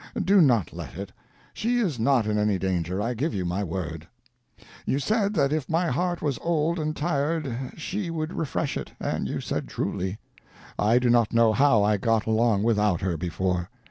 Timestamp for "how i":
11.53-11.97